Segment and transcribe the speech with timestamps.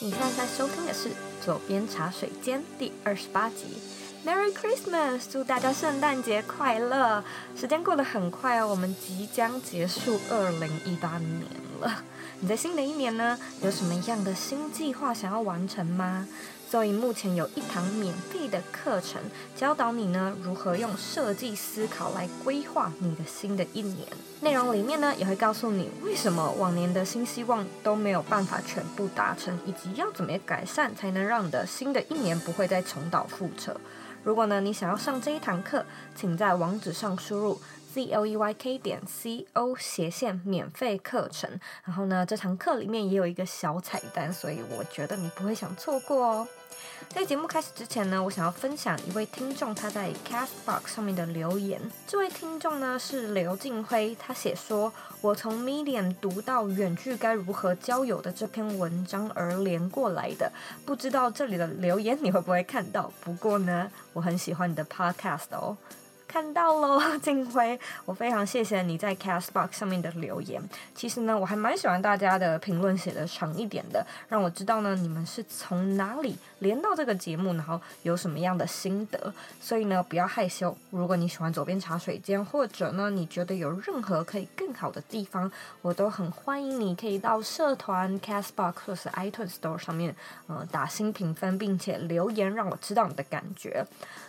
[0.00, 1.08] 你现在在收听的是
[1.44, 3.78] 《左边茶水间》第二十八集。
[4.26, 5.22] Merry Christmas！
[5.30, 7.22] 祝大家圣诞节快乐！
[7.56, 11.46] 时间过得很快哦，我们即将结束二零一八年
[11.80, 12.02] 了。
[12.40, 16.26] 你在新的一年呢，有什么样的新计划想要完成吗？
[16.74, 19.22] 所以目前有一堂免费的课程，
[19.54, 24.04] 教导你呢如何用设计思考来规划你的新的一年。
[24.40, 33.80] 内容里面呢也会告诉你为什么往年的新希望都没有办法全部达成，以及要怎么改善才能让你的新的一年不会再重蹈覆辙。
[34.24, 35.86] 如果呢你想要上这一堂课，
[36.16, 37.60] 请在网址上输入
[37.92, 41.48] z l e y k 点 c o 斜线免费课程。
[41.84, 46.48] 然后呢这堂课里面也有一个小彩蛋，所以我觉得你不会想错过哦。
[47.10, 51.80] 在节目开始之前呢，我想要分享一位听众他在 Castbox 上面的留言。
[52.06, 60.52] 这位听众呢是刘敬辉，他写说：“我从 Medium 读到远距该如何交友的这篇文章而连过来的，
[60.84, 63.12] 不知道这里的留言你会不会看到？
[63.20, 65.76] 不过呢，我很喜欢你的 Podcast 哦。”
[66.34, 70.60] 看到喽， 金辉，我非常谢谢你在 Castbox 上面的留言。
[70.92, 79.32] 其实呢，我还蛮喜欢大家的评论写的长一点的，让我知道呢你们是从哪里连到这个节目，然后有什么样的心得。
[79.60, 80.76] 所以呢，不要害羞。
[80.90, 85.48] 如果你喜欢左边茶水间，或者呢你觉得有任何可以更好的地方，
[85.82, 90.12] 我都很欢迎你可以到社团 Castbox 或是 iTunes Store 上面，
[90.48, 93.86] 呃，打新评分，并且留言让我知道你的感觉。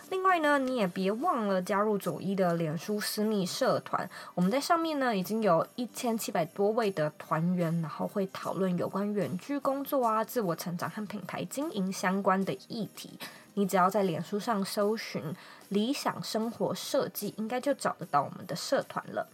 [0.08, 4.08] 另外呢，你也别忘了加入佐伊的脸书私密社团。
[4.34, 13.18] 我们在上面呢，已经有一千七百多位的团员，然后会讨论有关远距工作啊、自我成长和品牌经营相关的议题。
[13.54, 15.34] 你只要在脸书上搜寻
[15.70, 19.26] “理想生活设计”，应该就找得到我们的社团了。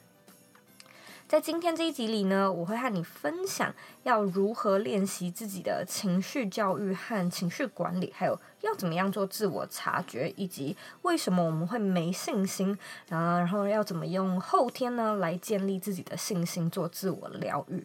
[1.33, 17.83] 在今天这一集里呢，我会和你分享要如何练习自己的情绪教育和情绪管理，还有要怎么样做自我察觉，以及为什么我们会没信心，啊，然后要怎么用后天呢来建立自己的信心，做自我疗愈。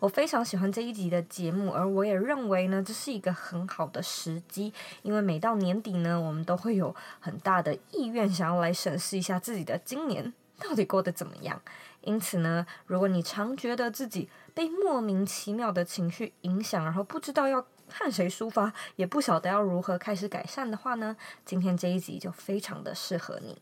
[0.00, 11.62] 我非常喜欢这一集的节目，而我也认为呢，这是一个很好的时机，因为每到年底呢，我们都会有很大的意愿想要来审视一下自己的今年到底过得怎么样。
[12.02, 23.60] 因此呢，如果你常觉得自己被莫名其妙的情绪影响，然后不知道要和谁抒发，也不晓得要如何开始改善的话呢，今天这一集就非常的适合你。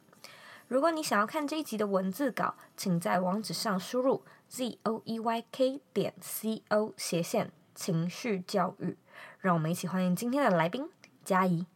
[0.69, 8.97] 如果你想要看这一集的文字稿，请在网址上输入 z o e y k 点 c o 斜线情绪教育。
[9.41, 10.89] 让我们一起欢迎今天的来宾
[11.25, 11.67] 佳怡。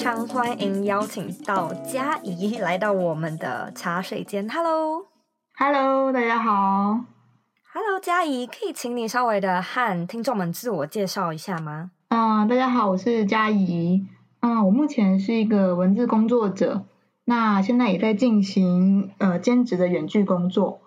[0.00, 4.48] 常欢迎邀请到佳怡来到我们的茶水间。
[4.48, 7.00] Hello，Hello，大家好。
[7.74, 11.90] Hello，佳怡，可以请你稍微的和听众们自我介绍一下吗？
[12.08, 14.06] 嗯，大家好，我是佳怡。
[14.40, 16.86] 嗯，我目前是一个文字工作者，
[17.26, 20.80] 那现在也在进行呃兼职的远距工作。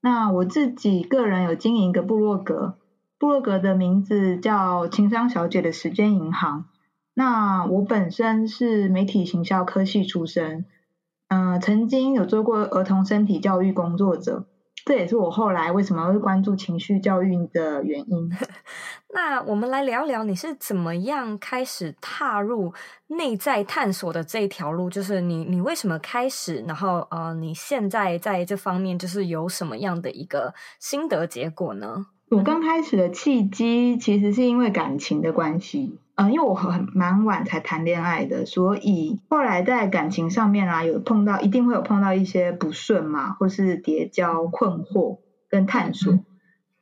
[0.00, 2.78] 那我自己个人有经营一个部落格，
[3.18, 6.66] 部落格的名字叫情商小姐的时间银行。
[7.14, 10.64] 那我本身是媒体行销科系出身，
[11.28, 14.46] 嗯、呃，曾经有做过儿童身体教育工作者，
[14.86, 18.30] 这也是我后来为什么会关注情绪教育的原因。
[19.12, 22.72] 那我们来聊聊你是怎么样开始踏入
[23.08, 32.06] 内在探索的这一条路，就是你你为什么开始，然后呃，你现在在这方面就是有什么样的一个心得结果呢？
[32.30, 35.98] 我刚开始的契机其实是因为感情的关系。
[36.20, 46.12] 嗯，因为我很蛮晚才谈恋爱的，所以后来在感情上面啊，有碰到一定会有碰到一些不顺嘛，或是叠交、困惑跟探索。
[46.12, 46.24] 嗯、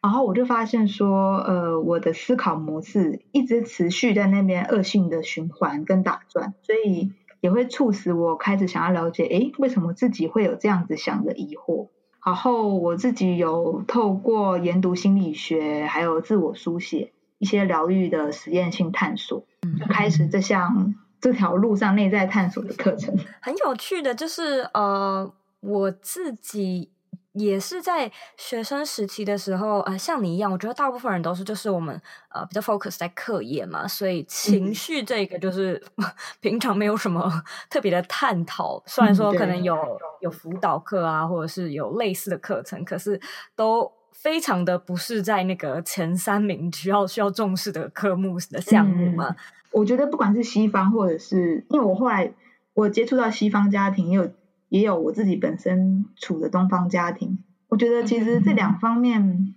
[0.03, 11.87] 然后我就发现说，呃，我的思考模式一直持续在那边恶性的循环跟打转，所以也会促使我开始想要了解，诶，为什么自己会有这样子想的疑惑？
[12.27, 17.13] 然后我自己有透过研读心理学，还有自我书写。
[17.39, 19.45] 一些疗愈的实验性探索，
[19.79, 23.17] 就开始这项这条路上内在探索的课程。
[23.41, 26.91] 很有趣的，就是呃，我自己
[27.33, 32.01] 也是在学生时期的时候，呃，像你一样，我觉得大部分人都是，就是我们
[32.31, 36.05] 呃比较 focus 在课业嘛，所以情绪这个就是、嗯、
[36.41, 37.31] 平常没有什么
[37.71, 38.83] 特别的探讨。
[38.87, 43.21] 虽然说可能有、嗯、有辅导课啊，或者是有类似的课程，可是
[43.55, 43.93] 都。
[44.21, 49.29] 非常的不是在那个前三名需要需要重视的科目的项目吗？
[49.29, 49.37] 嗯，
[49.71, 52.33] 我觉得不管是西方或者是，因为我后来
[52.75, 54.33] 我接触到西方家庭，也有
[54.69, 57.39] 也有我自己本身处的东方家庭，
[57.69, 59.55] 我觉得其实这两方面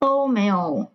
[0.00, 0.90] 都没有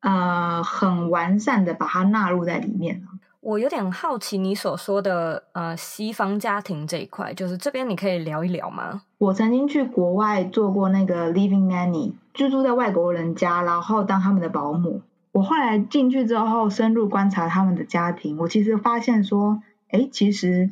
[0.00, 3.02] 呃很完善的把它纳入在里面。
[3.44, 9.02] 我有点好奇你所说的呃西方家庭这一块，就是这边你可以聊一聊吗？
[9.18, 15.02] 我曾经去国外做过那个 living nanny，居住在外国人家，然后当他们的保姆。
[15.32, 19.60] 我后来进去之后，深入观察他们的家庭，我其实发现说，
[19.90, 20.70] 哎，其实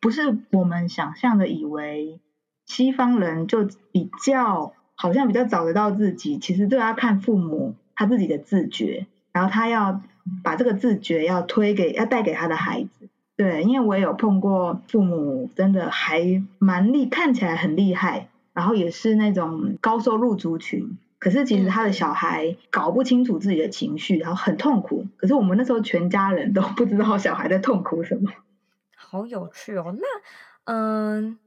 [0.00, 2.18] 不是我们想象的，以为
[2.66, 10.00] 西方人就比较好像比较找得到自己，其实都要看父母他自己的自觉，然后他要。
[10.42, 25.06] 把这个自觉要推给要带给他的孩子，对，因为我也有碰过父母真的还蛮厉，看起来很厉害，然后也是那种高收入族群，可是其实他的小孩搞不清楚自己的情绪，然后很痛苦。
[25.16, 28.30] 可是我们那时候全家人都不知道小孩在痛苦什么，
[28.96, 29.94] 好有趣哦。
[29.96, 31.38] 那嗯。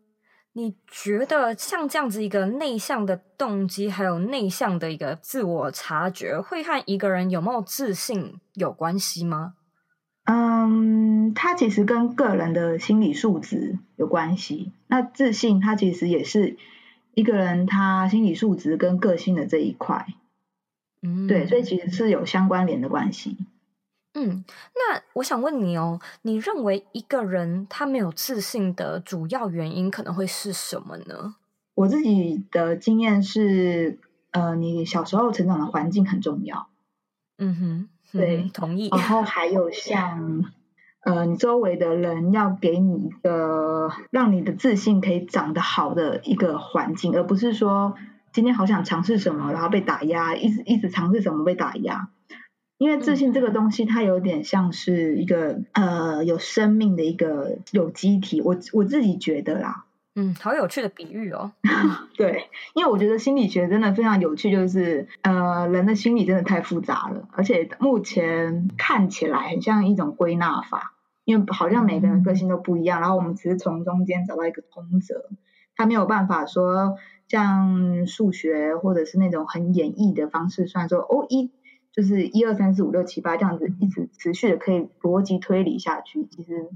[0.53, 9.53] 你觉得像这样子一个内向的动机，还有内向的一个自我察觉，会和一个人有没有自信有关系吗？
[10.25, 14.71] 嗯，他其实跟个人的心理素质有关系。
[14.88, 16.57] 那自信，他其实也是
[17.13, 20.06] 一个人他心理素质跟个性的这一块。
[21.01, 23.38] 嗯，对，所以其实是有相关联的关系。
[24.13, 24.43] 嗯，
[24.75, 31.35] 那我想问你哦，你认为一个人他没有自信的主要原因可能会是什么呢？
[31.73, 33.99] 我自己的经验是，
[34.31, 36.67] 呃，你小时候成长的环境很重要。
[37.37, 38.89] 嗯哼，对，同意。
[38.89, 40.43] 然后还有像，
[40.99, 47.95] 呃，你周围的人要给你一个让你的自信可以长得好的一个环境，而不是说
[48.33, 52.09] 今天好想尝试什么，然后被打压，一直一直尝试什么被打压。
[52.81, 59.86] 因为自信这个东西，它有点像是一个呃有生命的一个有机体，我我自己觉得啦，
[60.16, 61.51] 嗯，好有趣的比喻哦。
[62.18, 75.30] 对，因为我觉得心理学真的非常有趣，就是呃人的心理真的太复杂了，而且目前看起来很像一种归纳法，因为好像每个人个性都不一样，然后我们只是从中间找到一个通则，
[75.75, 76.95] 它没有办法说
[77.28, 81.51] 像数学或者是那种很演绎的方式算说哦一。
[81.93, 86.25] 就是一二三四五六七八这样子一直持续的可以逻辑推理下去。
[86.31, 86.69] 其实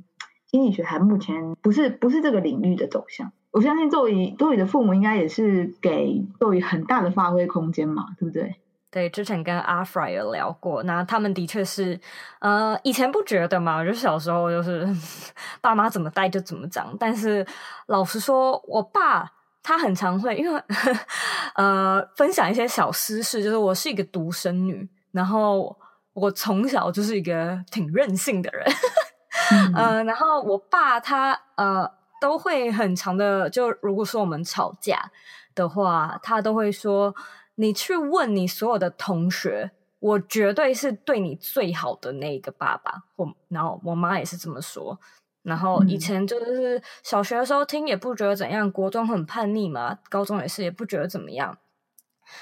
[0.45, 3.31] 心理学还目前不是不是这个领域的走向。
[3.51, 8.55] 我相信周瑜周瑜的父母应该也是给周瑜很大的发挥空间嘛，对不对？
[8.91, 11.99] 对，之前跟阿 Fry 有聊过，那他们的确是
[12.39, 14.87] 呃以前不觉得嘛，就小时候就是
[15.61, 16.95] 爸妈怎么带就怎么长。
[16.99, 17.45] 但是
[17.87, 19.29] 老实说，我爸
[19.63, 20.61] 他很常会因为
[21.55, 24.87] 呃分享一些小私事，就是我是一个独生女。
[25.15, 25.73] 然后
[26.11, 28.65] 我从小就是一个挺任性的人，
[29.51, 31.89] 嗯、 呃，然后我爸他呃
[32.19, 35.09] 都会很长的，就如果说我们吵架
[35.55, 37.15] 的话，他都会说，
[37.55, 43.03] 你去问你所有的同学，我绝对是对你最好的那个爸爸。
[43.15, 44.99] 或然后我妈也是这么说。
[45.43, 51.57] 然后以前就是小学的时候听也不觉得怎样，国中很叛逆嘛，高中也是也不觉得怎么样。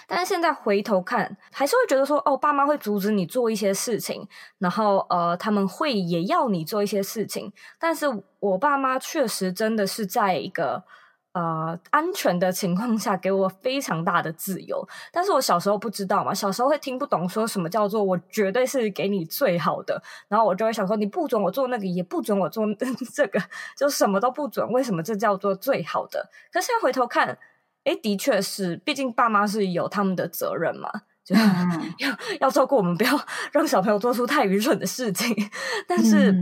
[0.07, 4.27] 但是现在回头看，还是会觉得说，哦，爸妈会阻止你做一些事情，
[4.59, 7.51] 然后呃，他们会也要你做一些事情。
[7.79, 8.05] 但是
[8.39, 10.84] 我爸妈确实真的是在一个
[11.34, 14.88] 呃安全的情况下给我非常大的自由。
[15.12, 22.65] 但是我小时候不知道嘛，小时候会听不懂说什么叫做我绝对是给你最好的，然后我就会想说，你不准我做那个，也不准我做
[23.13, 23.39] 这个，
[23.77, 24.69] 就什么都不准。
[24.72, 26.29] 为什么这叫做最好的？
[26.51, 27.38] 可现在回头看。
[27.85, 30.89] 诶，的确是，毕竟爸妈是有他们的责任嘛，
[31.23, 31.41] 就是
[31.99, 32.09] 要
[32.39, 33.11] 要照顾我们，不要
[33.51, 35.35] 让小朋友做出太愚蠢的事情。
[35.87, 36.33] 但是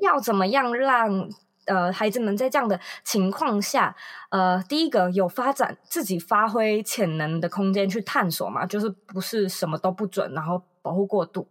[0.00, 1.28] 要怎么样让
[1.66, 3.96] 呃孩子们在这样的情况下，
[4.30, 11.48] 呃，第一个有发展自己发挥潜能的空间去探索嘛，就是不是什么都不准，然后保护过度。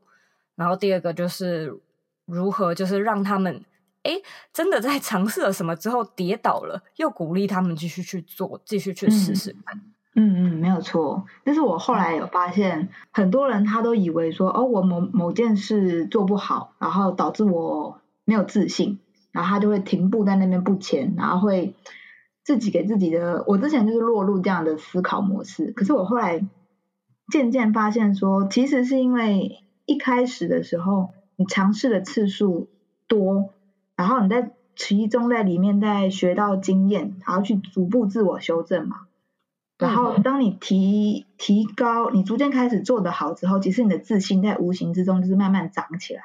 [0.55, 1.77] 然后第二个就是
[2.25, 3.65] 如何就是让他们。
[4.03, 4.13] 哎，
[4.53, 9.77] 真的在尝试了什么之后跌倒了，又鼓励他们继续去做，继续去试试看。
[10.15, 11.25] 嗯嗯，没有错。
[11.43, 18.99] 但是我后来有发现，很多人他都以为说，哦，我某某件事做不好，然后导致我没有自信，
[19.31, 21.75] 然后他就会停步在那边不前，然后会
[22.43, 23.43] 自己给自己的。
[23.47, 25.71] 我之前就是落入这样的思考模式。
[25.71, 26.43] 可是我后来
[27.31, 32.69] 渐渐发现说，其实是因为一开始的时候，你尝试的次数
[33.07, 33.53] 多。
[33.99, 39.07] 然后你在其中在里面再学到经验，然后去逐步自我修正嘛。
[39.77, 46.21] 然后当你提提高，你逐渐开始做得好之后，其实你的自信在无形之中就是慢慢长起来。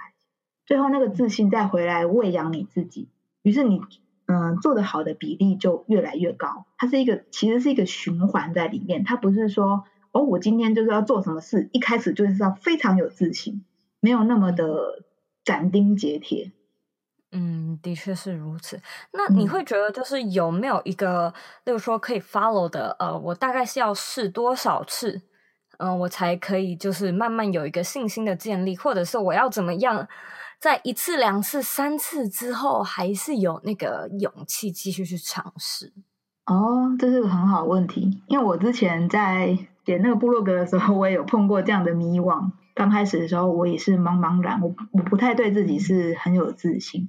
[0.66, 3.09] 最后那个自信再回来喂养你自己，
[3.43, 3.81] 于是你
[4.26, 6.66] 嗯，做得好的比例就越来越高。
[6.78, 9.02] 它是一个，其实是一个循环在里面。
[9.02, 13.64] 它不是说，哦，我今天就是要做什么事，一开始就是要非常有自信，
[13.99, 15.02] 没有那么的
[15.43, 16.52] 斩钉截铁。
[17.37, 18.81] 嗯，的确是如此。
[19.12, 21.33] 那你会觉得，就是有没有一个，嗯、
[21.64, 25.21] 例如说可以 follow 的，呃，我大概是要试多少次，
[25.79, 30.07] 嗯、呃，我才可以就是慢慢有一个信心的建立，或者是我要怎么样，
[30.61, 35.93] 在一次、两次、三次之后，还是有那个勇气继续去尝试？
[36.47, 42.53] 哦，这是个很好的问题，因为我之前在写那个部落格的时候，我也有碰过这样的迷惘。
[42.75, 47.09] 刚开始的时候，我也是茫茫然，我我不太对自己是很有自信。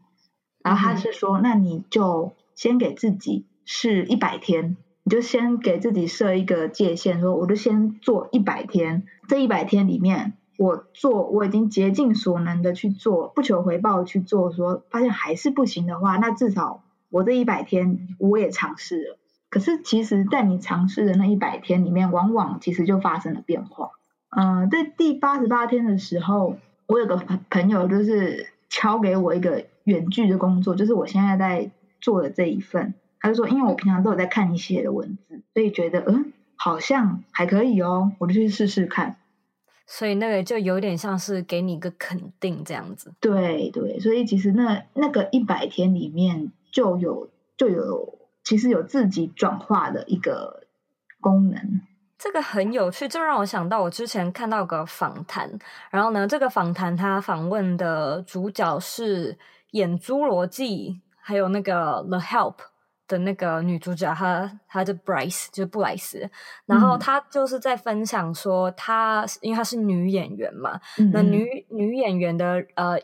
[0.66, 9.04] 然后他是说，那你就先给自己试一百天，你就先给自己设一个界限，说我就先做一百天。
[9.28, 14.52] 这一百天里面，我做我已经竭尽所能的去做，不求回报去做。
[14.52, 16.82] 说发现还是不行的话，那至少
[17.12, 19.20] 我这一百天我也尝试了。
[19.52, 23.92] 可是其实，在你尝试的那一百天里面，往往其实就发生了变化。
[24.36, 26.58] 嗯、呃，在第八十八天的时候，
[26.88, 29.66] 我有个朋朋友就是敲给我一个。
[29.86, 32.94] 远距的工作就是我现在在做的这一份。
[33.18, 39.16] 他就说，因为我平常都有在看你写的文字，所以觉得嗯，好像还可以哦，我就去试试看。
[39.88, 43.12] 所以那个就有点像是给你一个肯定这样子。
[43.20, 50.68] 对对，所以其实那那个一百天里面就有就有其实有自己转化的一个
[51.20, 51.82] 功能。
[52.20, 55.50] 这个很有趣，就让我想到我之前看到个访谈，
[55.90, 59.36] 然后呢，这个访谈他访问的主角是。
[59.76, 60.90] 演《侏罗纪》
[61.20, 62.56] 还有那个《The Help》
[63.08, 66.30] 的那个女主角，她她的 Bryce 就是布莱斯，
[66.66, 72.98] 然后她就是在分享说，她因为她是女演员嘛，嗯、那女女演员的呃，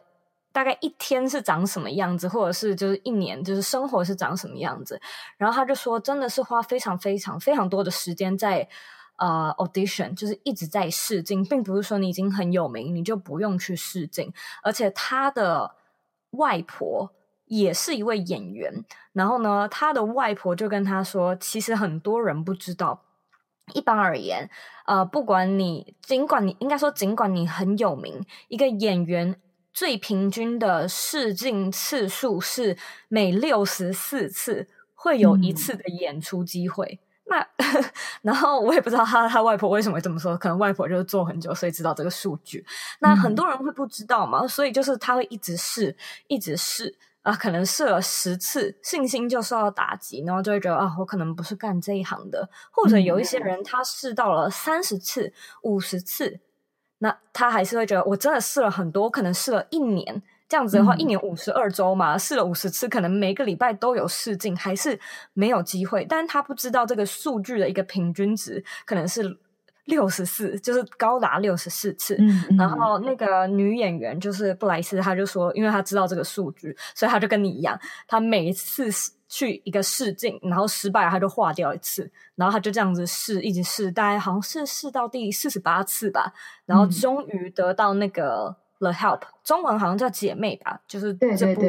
[0.53, 5.01] 大概一天是长什么样子，或者是就是一年就是生活是长什么样子，
[5.37, 8.67] 然后她就说，真的是花非常非常非常多的时间在
[9.17, 15.75] 呃 audition，就是一直在试镜，并不是说你已经很有名，你就不用去试镜，而且她的。
[16.31, 17.11] 外婆
[17.45, 18.83] 也是一位演员，
[19.13, 23.03] 然后呢，他的外婆就跟他说，其实很多人不知道。
[23.73, 24.49] 一般而言，
[24.85, 29.39] 呃，不管你，尽管你应该说，尽管你很有名，一个演员
[29.71, 36.99] 最平均的试镜次数是每六十四次会有一次的演出机会。
[37.01, 37.47] 嗯那，
[38.21, 42.65] 然后我也不知道他他外婆为什么会这么说，可能外婆就是做很久，所以知道这个数据。
[42.99, 45.95] 那很多人会不知道嘛，所以就是他会一直试，
[46.27, 52.49] 一直试啊，可能试了十次，信心就受到打击，然后就会觉得啊，我可能不是干这一行的。
[52.71, 55.31] 或者有一些人他试到了三十次、
[55.63, 56.41] 五十次，
[56.97, 60.21] 那他还是会觉得我真的试了很多，可能试了一年。
[60.51, 64.99] 这样子的话，一年五十二周嘛，试了五十次，可能每个礼拜都有试镜，还是
[65.31, 66.03] 没有机会。
[66.03, 69.39] 但是他不知道这个数据的一个平均值可能是
[69.85, 72.17] 六十四，就是高达六十四次。
[72.57, 78.89] 然后那个女演员就是布莱斯，她就说，因为她知道这个数据，所以她就跟你一样，她每一次
[79.29, 86.33] 去一个试镜，然后失败了，她就划掉一次，然后她就这样子试，一直试，大概好像是试到第四十八次吧，
[86.65, 88.57] 然后终于得到那个。
[88.81, 91.61] The Help，中文好像叫姐妹吧，就是这部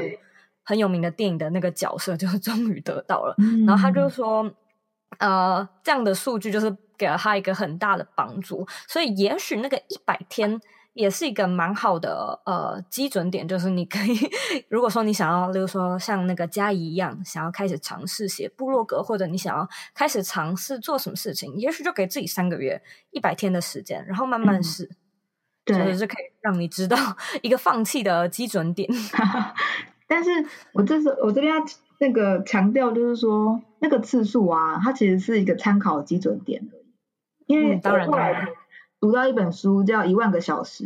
[0.64, 3.34] 很有名的电影的那个角色，就是 终于得到了。
[3.36, 4.50] 嗯、然后他就说，
[5.18, 10.58] 呃，这样的数据就是给了他一个很大的帮助，所以也许那个一百天
[10.94, 14.16] 也是一个蛮好的呃基准点，就是你可以，
[14.70, 24.84] 如果说你想要，例如说像那个佳怡一样，想要开始尝试写部落格，或者你想要开始尝试做什么事情，也许就给自己三个月、一百天的时间，然后慢慢试。
[24.84, 24.96] 嗯
[25.64, 26.96] 对，就是可以让你知道
[27.40, 28.88] 一个放弃的基准点。
[30.08, 30.30] 但是
[30.72, 31.64] 我这是我这边要
[31.98, 36.82] 那个强调，就是说那个次数啊，它其实是一个参考基准点而已。
[37.46, 38.48] 因为当然后来
[39.00, 40.84] 读到一本书叫《一万个小时》，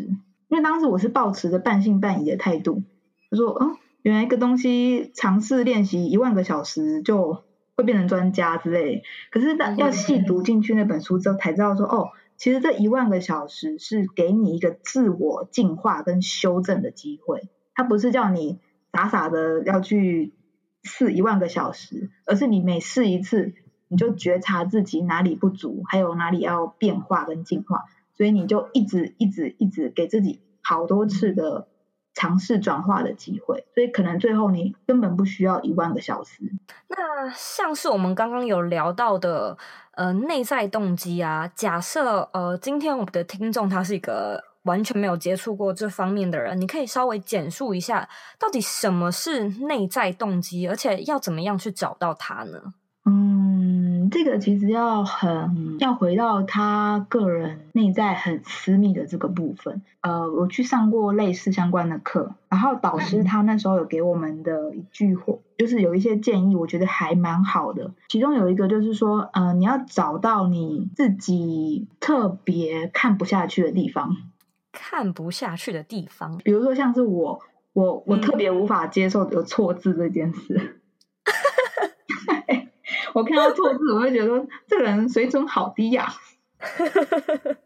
[0.49, 2.83] 因为当时我是抱持着半信半疑的态度，
[3.31, 7.43] 就说哦，原来一个东西尝试练习一万个小时就
[7.77, 9.03] 会变成专家之类。
[9.31, 12.11] 可是当要细读进去那本书之后，才知道说哦。
[12.37, 18.59] 其实这一万个小时是给你一个自我进化跟修正的机会，它不是叫你
[18.93, 20.35] 傻傻的要去
[20.83, 23.55] 试一万个小时，而是你每试一次，
[23.89, 31.69] 你就觉察自己哪里不足，还有哪里要变化跟进化，所以你就一直一直一直给自己好多次的
[32.17, 36.43] 尝试转化的机会，所以可能最后你根本不需要一万个小时。
[36.89, 39.57] 那像是我们刚刚有聊到的。
[39.97, 48.07] 呃，内在动机啊，假设呃，今天我们的听众他是一个完全没有接触过这方面的人，你可以稍微简述一下，
[48.39, 52.75] 到底什么是内在动机，而且要怎么样去找到它呢？
[53.09, 59.81] 嗯，这个其实要很要回到他个人内在很私密的这个部分。
[60.01, 67.93] 呃，我去上过类似相关的课，然后导师他那时候有给我们的一句话，就是有一些建议，我觉得还蛮好的。
[68.09, 74.17] 其中有一个就是说，呃，你要找到你自己特别看不下去的地方，
[74.73, 77.41] 看不下去的地方，比如说像是我，
[77.73, 80.76] 我我特别无法接受有错字这件事。
[83.17, 86.13] 嗯我看到错字，我会觉得这个人水准好低呀、啊。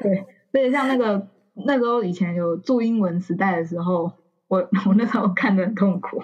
[0.00, 1.26] 对，所以像那个
[1.66, 4.12] 那时候以前有注英文时代的时候，
[4.46, 6.22] 我我那时候看的很痛苦。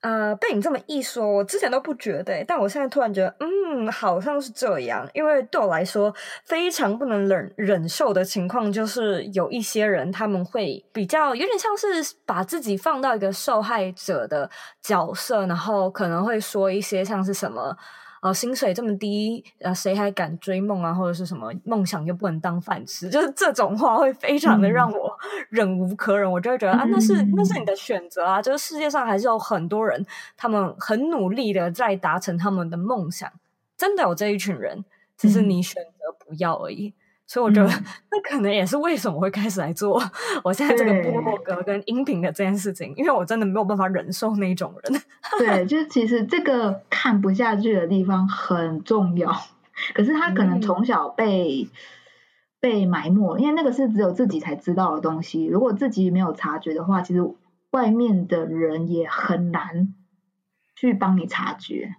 [0.00, 5.08] 啊，被你这么一说，我之前都不觉得，但我现在突然觉得，嗯，好像是这样。
[5.12, 6.14] 因为对我来说，
[6.44, 14.48] 非常不能忍忍受的情况，就是有一些人他们会比较有点像是把自己放到一个受害者的
[14.80, 17.76] 角色，然后可能会说一些像是什么。
[18.20, 20.92] 呃，薪水这么低，呃，谁还敢追梦啊？
[20.92, 23.08] 或者是什么梦想又不能当饭吃？
[23.10, 25.16] 就是这种话会非常的让我
[25.50, 26.28] 忍无可忍。
[26.28, 28.42] 嗯、我就会觉得啊，那是那是你的选择啊。
[28.42, 30.04] 就是世界上还是有很多人，
[30.36, 33.30] 他们很努力的在达成他们的梦想，
[33.76, 34.84] 真的有这一群人，
[35.16, 36.94] 只是你选择不要而已。
[37.28, 37.68] 所以我觉得，
[38.10, 40.02] 那可能也是为什么我会开始来做
[40.42, 45.02] 我现在这个部落格跟音频的这件事情，因为我真的没有办法忍受那种人。
[45.38, 49.30] 对，就是其实这个看不下去的地方很重要，
[49.94, 51.70] 可是他可能从小被、嗯、
[52.60, 55.44] 被埋没，因为那个是只有自己才知道的东西。
[55.44, 57.22] 如果自己没有察觉的话，其实
[57.72, 59.94] 外面的人也很难
[60.74, 61.96] 去帮你察觉。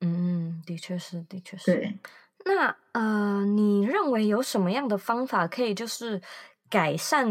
[0.00, 1.74] 嗯，的确是，的确是。
[1.76, 1.98] 对。
[2.44, 6.20] 那呃，你认为有什么样的方法可以就是
[6.68, 7.30] 改善，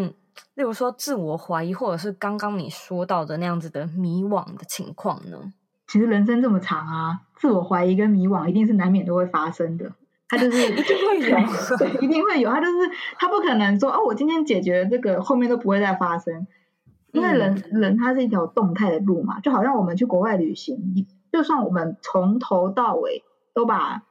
[0.56, 5.54] 例如说自我怀疑，或者是刚刚你说到的那样子的迷惘的情况呢？
[5.88, 9.92] 其实人生这么长啊，自我怀疑跟迷惘一定是难免都会发生的。
[10.30, 11.38] 他就是 一定会有，
[11.78, 12.50] 对，一定会有。
[12.50, 16.48] 他就是他不可能说哦，我今天解决了这个，后面都不会再发生。
[17.12, 24.04] 因为人、嗯、人他是一条动态的路嘛，就好像我们去国外旅行，就算我们从头到尾都把。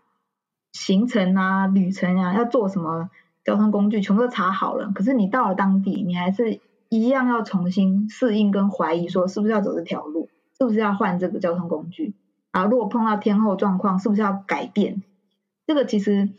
[0.72, 3.10] 行程啊，旅程啊，要坐什么
[3.44, 4.92] 交通工具，全部都查好了。
[4.94, 12.14] 可是你到了当地，你还是一样要重新适应跟怀疑，说是不是要走这条路，是不是要换这个交通工具？
[12.52, 15.02] 啊如果碰到天候状况，是不是要改变？
[15.66, 16.30] 这个其实，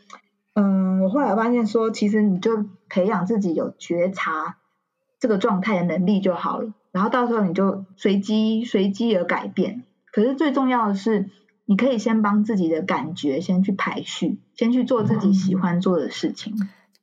[0.54, 4.56] 嗯，我后来发现说，其实你就培养自己有觉察
[5.20, 6.72] 这个状态的能力就好了。
[6.90, 9.84] 然后到时候你就随机随机而改变。
[10.10, 11.30] 可是最重要的是。
[11.72, 16.54] 你可以先帮自己的感觉先去排序，先去做自己喜欢做的事情。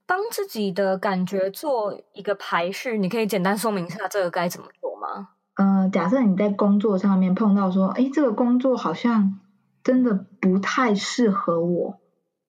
[0.05, 5.29] 帮自己的感觉做一个排序，你可以简单说明一下这个该怎么做吗？
[5.55, 9.39] 呃，假设你在工作上面碰到说，哎，这个工作好像
[9.84, 11.99] 真的不太适合我，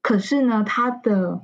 [0.03, 1.41] 可是呢，他的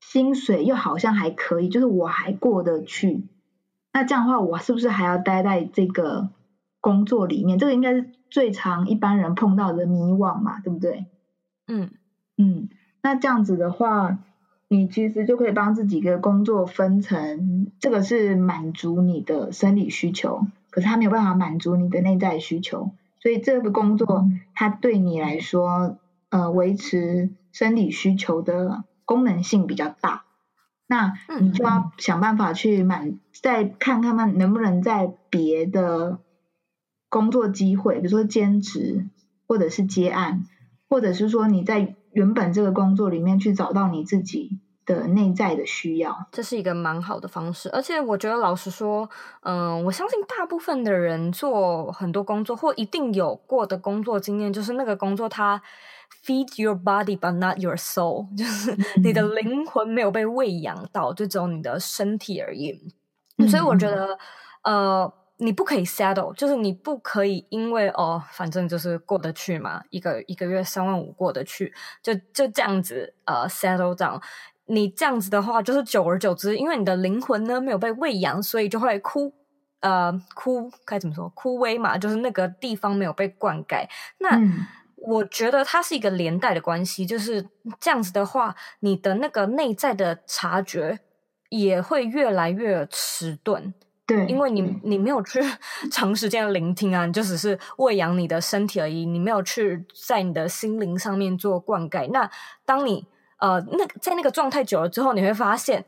[0.00, 3.26] 薪水又好像还可以，就是我还过得去。
[3.94, 6.28] 那这样的话，我是不是还要待在这个
[6.78, 7.58] 工作里面？
[7.58, 8.10] 这个应该是。
[8.30, 11.06] 最常一般人碰到的迷惘嘛，对不对？
[11.66, 11.90] 嗯
[12.38, 12.68] 嗯，
[13.02, 14.18] 那这样子的话，
[14.68, 25.98] 你其实就可以帮自己的工作分成，这个是满足你的生理需求，可是它没有办法满足你的内在需求，所以这个工作它对你来说，
[26.30, 30.24] 呃，维持生理需求的功能性比较大，
[30.86, 36.20] 那你就要想办法去满，再看看看能不能在别的。
[37.10, 39.04] 工作机会，比如说兼职，
[39.46, 40.44] 或者是接案，
[40.88, 47.68] 或者是说你在原本这个工作里面去找到你自己的内在的需要，这是一个蛮好的方式。
[47.70, 49.08] 而且我觉得，老实说，
[49.42, 55.60] 嗯，我相信大部分的人做很多工作，或一定有过的工作经验，就是那个工作它
[56.24, 62.94] feed your body but not your soul，就是你的灵魂没有被喂养到，就只有你的身体而已。
[63.38, 64.16] 嗯，所以我觉得，
[64.62, 65.12] 呃。
[65.42, 71.72] 你不可以 settle，就是你不可以因为哦，反正就是过得去嘛，一个一个月三万五过得去，
[72.02, 74.20] 就就这样子呃 settle down。
[74.66, 79.32] 你这样子的话，就是久而久之，因为你的灵魂呢没有被喂养，所以就会枯
[79.80, 83.88] 呃枯该怎么说枯萎嘛，就是那个地方没有被灌溉。
[84.18, 87.48] 那、嗯、我觉得它是一个连带的关系，就是
[87.80, 91.00] 这样子的话，你的那个内在的察觉
[91.48, 93.72] 也会越来越迟钝。
[94.10, 95.40] 对，因为你你没有去
[95.92, 102.10] 长时间的聆听啊，你就只是喂养你的身体而已，你没有去在你的心灵上面做灌溉。
[102.10, 102.28] 那
[102.66, 103.06] 当你
[103.38, 105.84] 呃那在那个状态久了之后，你会发现，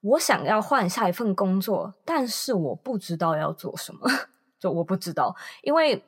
[0.00, 4.10] 我想要换下一份工作，但是我不知道要做什么，
[4.58, 6.02] 就我不知道，因为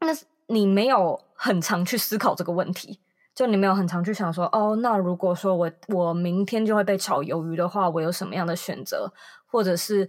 [0.00, 0.08] 那
[0.48, 2.98] 你没有很常去思考这个问题，
[3.34, 9.12] 就你没有很常去想说，哦，那如果说我我明天就会被炒鱿鱼的话，我有什么样的选择，
[9.46, 10.08] 或者是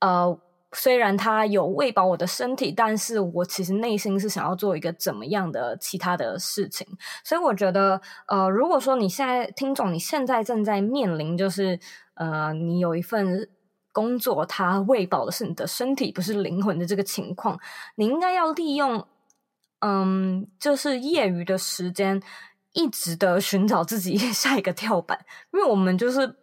[0.00, 0.40] 呃。
[0.74, 6.86] 虽然它有喂饱我的身体，但是我其实内心是想要做一个怎么样的其他的事情。
[7.24, 11.80] 所以我觉得，呃，如果说你现在听众，你现在正在面临就是，
[12.16, 13.48] 呃，你有一份
[13.92, 17.58] 工作，它喂饱的是你的身体，不是灵魂的这个情况，
[17.94, 19.06] 你应该要利用，
[19.80, 22.22] 嗯，就是业余的时间，
[22.74, 25.18] 一直的寻找自己 下一个跳板，
[25.54, 26.36] 因为我们就是。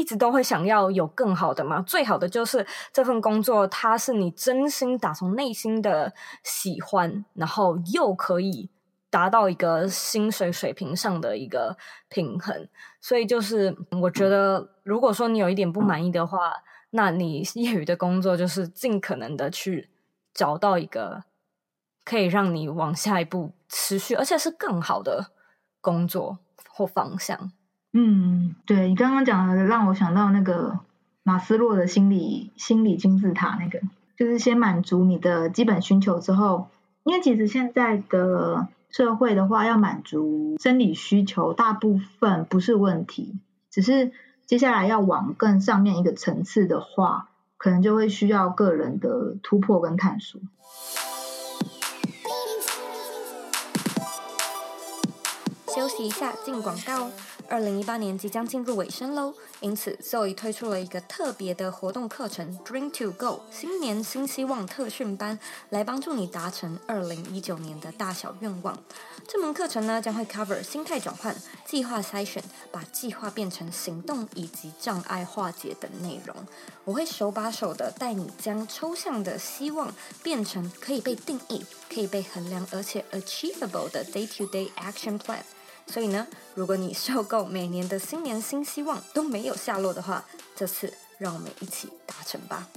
[0.00, 8.70] 一直都会想要有更好的嘛，最好的就是这份工作，它是你真心打从内心的喜欢，然后又可以
[9.10, 11.76] 达到一个薪水水平上的一个
[12.08, 12.66] 平衡。
[12.98, 16.54] 所以就是我觉得，如果说你有一点不满意的话，
[16.92, 19.90] 那你业余的工作就是尽可能的去
[20.32, 21.24] 找到一个
[22.06, 25.30] 可以让你往下一步持续，而且是更好的
[25.82, 26.38] 工作
[26.70, 27.52] 或方向。
[27.92, 30.78] 嗯，对，你刚刚讲的让我想到那个
[31.24, 33.80] 马斯洛的心理心理金字塔，那个
[34.16, 36.68] 就是先满足你的基本需求之后，
[37.02, 44.12] 因为其实现在的社会的话，要满足生理需求大部分不是问题，只是
[44.46, 50.40] 接下来要往更上面一个层次的话，可能就会需要个人的突破跟探索。
[55.74, 57.10] 休息一下，进广告。
[57.50, 65.36] 二零一八年即将进入尾声喽，因此 Zoe 推出了一个特别的活动课程 Dream to Go 新年新希望特训班，
[65.70, 68.78] 来帮助你达成二零一九年的大小愿望。
[69.26, 71.34] 这门课程呢，将会 cover 心态转换、
[71.66, 76.36] 计划筛选、把计划变成行动以及障碍化解等内容。
[76.84, 85.40] 我会手把手的带你将抽象的希望变成可以被定义、可以被衡量而且 achievable 的 day to day action plan。
[85.90, 90.24] 所以呢，如果你受够每年的新年新希望都没有下落的话，
[90.54, 92.68] 这次让我们一起达成吧。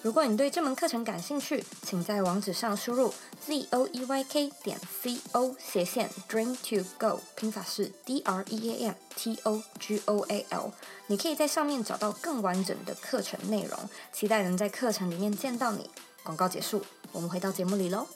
[0.00, 3.12] 如果你对这门课程感兴趣，请在网址上输入
[3.46, 8.70] z o e y k 点 c o 斜线 dream to go，拼法是 d r e
[8.70, 10.72] a m t o g o a l。
[11.06, 13.78] 你可以在上面找到更完整的课程内容，
[14.12, 15.88] 期待能在课程里面见到你。
[16.24, 18.06] 广告结束，我们回到节目里喽。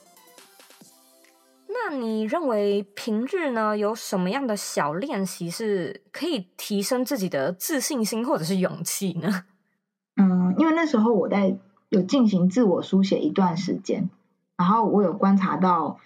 [1.89, 9.45] 那你认为平日呢，有什么样的小练习是可以提升自己的自信心或者是勇气呢？
[10.21, 11.57] 嗯，因为那时候我在
[11.89, 14.11] 有进行自我书写一段时间，
[14.57, 16.01] 然后我有观察到，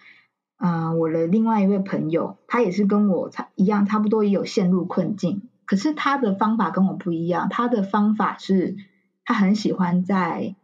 [0.58, 8.76] 嗯、我的另外一位朋友，他也是跟我差一样，差不多也有陷入困境，可是他的方法跟我不一样，他的方法是，
[9.24, 10.54] 他很喜欢在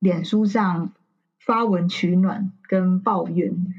[0.00, 0.92] 脸书上
[1.38, 3.74] 发文取暖跟抱怨。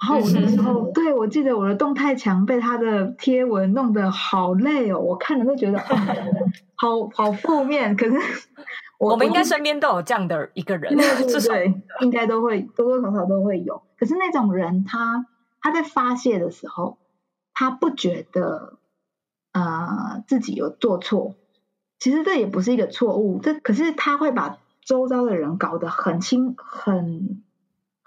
[0.00, 5.78] 然后我那时候，对，我记得我的动态墙被他的贴文弄得好累哦，我看了都觉得
[6.74, 7.94] 好好负面。
[7.94, 8.14] 可是
[8.98, 13.82] 我，我们应该身边都有这样的一个人，对对对，应该都会多多少少都会有。
[13.98, 15.26] 可是那种人他，
[15.60, 16.96] 他他在发泄的时候，
[17.52, 18.78] 他不觉得
[19.52, 21.34] 呃自己有做错，
[21.98, 27.42] 其实这也不是一个错误，这可是他会把周遭的人搞得很轻很。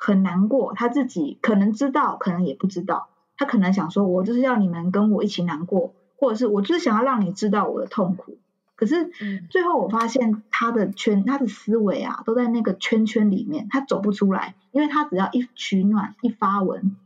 [0.05, 3.07] 很难过，他自己可能知道，可能也不知道。
[3.37, 8.37] 他可能想说：“我就是要你们跟我一起难过，或者是我就是想要让你知道我的痛苦。”
[8.75, 9.09] 可是
[9.49, 14.55] 最后我发现他的圈，他的思维啊，都在那个圈圈里面，他走不出来。
[14.71, 16.97] 因为他只要一取暖、一发文，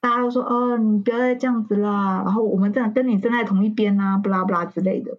[0.00, 5.16] 大家都说：“哦，你不要再这样子啦。”然后我们这样跟你站在同一边啊，不拉不拉之类的。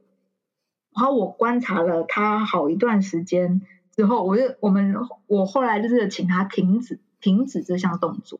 [0.93, 3.61] 然后我观察了他好一段时间。
[3.97, 4.93] 之后，我就我们
[5.25, 8.39] 我后来就是请他停止停止这项动作，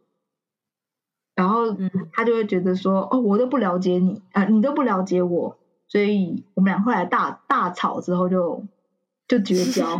[1.33, 1.75] 然后
[2.13, 8.65] 他就会觉得说，哦，我都不了解你啊，呃，你都不了解我，所以我们俩后来大大吵之后就
[9.27, 9.99] 就绝交。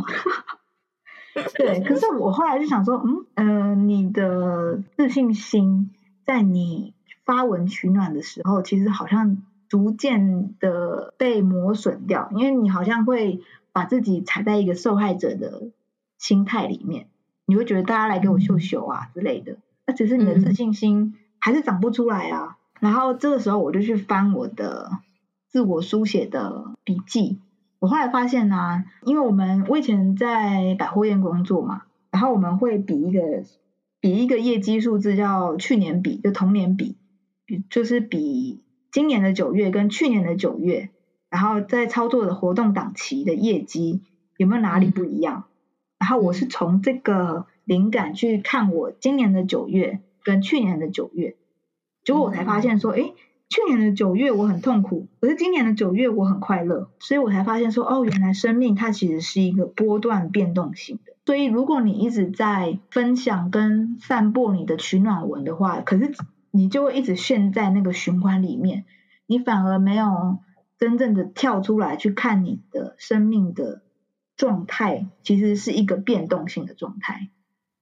[1.58, 5.90] 对，可是我后来就想说，嗯嗯，呃，你的自信心
[6.24, 6.94] 在你
[7.26, 13.42] 发文取暖的时候，其实好像逐渐的被磨损掉，因为你好像会。
[13.78, 15.70] 把自己踩在一个受害者的
[16.18, 17.10] 心态里面，
[17.46, 22.58] 你会觉得大家来给我秀秀啊之类的，那只是你的自信心还是长不出来啊。
[22.80, 24.90] 然后这个时候我就去翻我的
[25.48, 27.38] 自我书写的笔记，
[27.78, 33.44] 我后来发现呢、啊，因为我们我以前在百货业工作嘛，然后我们会比一个
[34.00, 36.96] 比一个业绩数字叫去年比，就同年比，
[37.70, 40.90] 就是比今年的九月跟去年的九月。
[41.30, 44.02] 然后在操作的活动档期的业绩
[44.38, 45.46] 有没有哪里不一样？
[45.48, 45.52] 嗯、
[46.00, 51.36] 然后我是从这个灵感去看我今年的九月跟去年的九月，
[52.06, 53.14] 结果我才发现说，哎、嗯，
[53.50, 61.14] 去年的九月我很痛苦，可是今年的九月我很快乐，所以我才发现说，哦，原来生命它其实是一个波段变动型的。
[61.26, 66.14] 所以如果你一直在分享跟散播你的取暖文的话，可是
[66.52, 68.86] 你就会一直陷在那个循环里面，
[69.26, 70.40] 你反而没有。
[70.78, 73.82] 真正的跳出来去看你的生命的
[74.36, 77.30] 状态，其实是一个变动性的状态。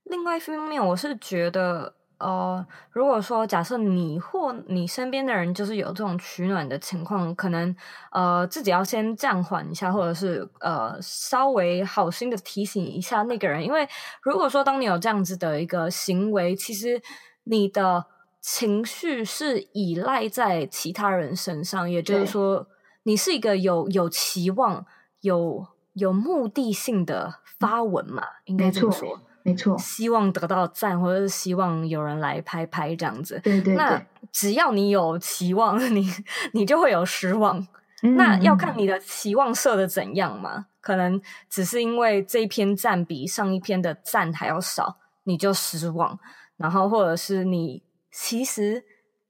[0.05, 7.75] 另外一方面，我是觉得，呃，如果说假设你或你身边的人就是有这种取暖的情况，可能
[8.11, 13.85] 呃自己要先暂缓一下，或者是呃稍微好心的提醒一下那个人，因为
[14.21, 17.01] 如果说当你有这样子的一个行为，其实
[17.43, 18.05] 你的
[18.39, 22.67] 情绪是依赖在其他人身上，也就是说。
[23.07, 24.83] 你是一个有有期望、
[25.21, 28.23] 有有目的性的发文嘛？
[28.45, 29.77] 应该这么说，没错。
[29.77, 33.39] 希望得到赞，或者是希望有人来拍拍这样子。
[33.43, 33.75] 对对对。
[33.75, 36.09] 那只要你有期望， 你
[36.53, 37.59] 你就会有失望。
[38.01, 38.15] 嗯。
[38.15, 40.65] 那要看你的期望设的怎样嘛？
[40.81, 46.19] 可能只是因为这一篇赞比上一篇的赞还要少，你就失望。
[46.57, 48.83] 然后或者是你其实。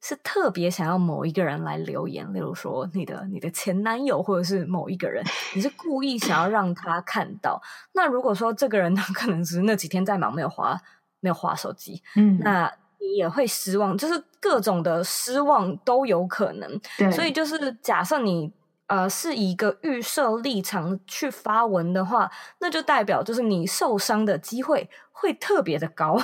[0.08, 7.60] 是特别想要某一个人来留言，例如说你的你的前男友，或者是某一个人，你是故意想要让他看到。
[7.94, 10.80] 那如果说这个人他可能只是那几天在忙，没有滑
[11.22, 16.80] 没有滑手机，嗯，那你也会失望，就是各种的失望都有可能。
[17.00, 18.54] 对，所以就是假设你
[18.86, 26.22] 呃是以一个预设立场去发文的话，那就代表就是你受伤的机会会特别的高。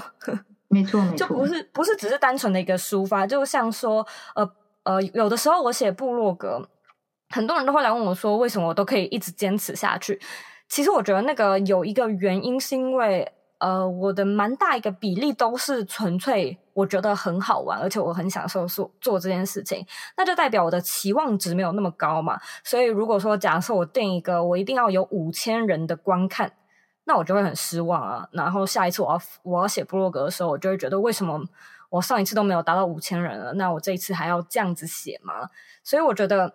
[0.72, 4.06] 没错，没错，就不是不是只是单纯的一个抒发，就像说，
[4.36, 4.50] 呃
[4.84, 6.68] 呃，有的时候我写部落格，
[7.30, 10.20] 很多人都会来问我说，为什么我都可以一直坚持下去？
[10.70, 13.30] 其实我觉得那个有一个原因，是因为
[13.60, 22.40] 呃，我的蛮大一个比例都是纯粹我觉得很好玩，而且我很享受做做这件事情，那就代表我的期望值没有那么高嘛。
[22.64, 26.54] 所以如果说假设我定一个，我一定要有五千人的观看。
[27.04, 31.44] 那我就会很失望啊，然后下一次我要我要写部落格的时候，我就会觉得为什么
[31.90, 35.50] 我上一次都没有达到五千人了，那我这一次还要这样子写吗？
[35.84, 36.54] 所以我觉得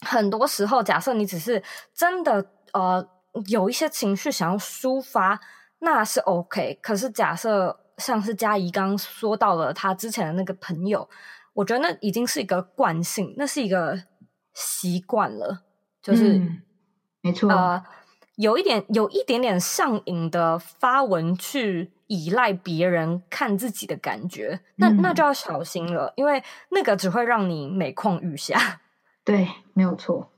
[0.00, 1.62] 很多时候，假设你只是
[1.94, 3.08] 真的呃
[3.46, 5.40] 有一些情绪想要抒发，
[5.78, 6.78] 那是 OK。
[6.82, 11.08] 可是假设像是佳怡刚刚说到了他之前的那个朋友，
[11.54, 14.02] 我觉得那已经是一个惯性，那是一个
[14.52, 15.62] 习惯了，
[16.02, 16.62] 就是、嗯、
[17.22, 17.48] 没错。
[17.50, 17.82] 呃
[18.36, 28.80] 有一点有一点点上瘾的发文去依赖别人看自己的感觉，那那就要小心了，因为那个只会让你每况愈下。
[29.24, 30.30] 对，没有错。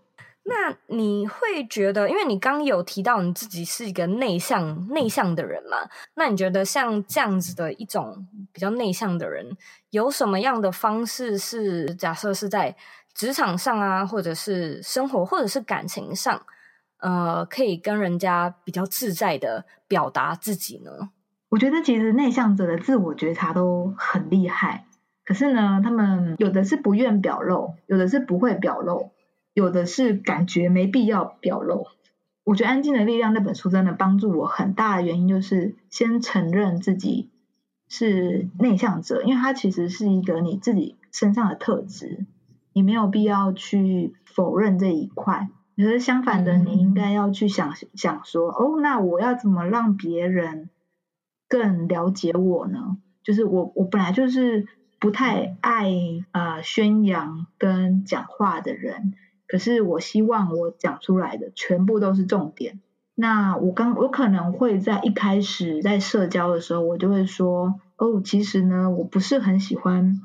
[0.45, 5.77] 那你会觉得，因为你刚有提到你自己是一个内向内向的人嘛？
[6.15, 9.55] 那你觉得像这样子的一种比较内向的人，
[9.91, 12.75] 有什么样的方式是假设是在
[13.13, 16.41] 职场上啊，或者是生活，或者是感情上？
[16.99, 21.11] 呃，可以跟人家比较自在的表达自己呢？
[21.49, 24.87] 我觉得其实内向者的自我觉察都很厉害，
[25.25, 29.13] 可是呢，他们有的是不愿表露，有的是不会表露，
[29.55, 31.87] 有的是感觉没必要表露。
[32.45, 37.31] 我觉得《安静的力量》那本书真的帮助我很大的原因，就是先承认自己
[37.89, 42.27] 是内向者，因为它其实是一个你自己身上的特质，
[42.73, 45.49] 你没有必要去否认这一块。
[45.79, 50.71] 可是相反的，你应该要去想想说，哦，那我要怎么让别人
[51.49, 52.99] 更了解我呢？
[53.23, 54.67] 就是我，我本来就是
[54.99, 55.93] 不太爱
[56.33, 59.15] 呃宣扬跟讲话的人，
[59.47, 62.81] 可是我希望我讲出来的全部都是重点。
[63.15, 70.21] 那我刚我可能会在一开始在社交的时候，我就会说，哦，其实呢，我不是很喜欢